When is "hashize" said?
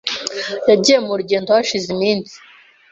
1.55-1.87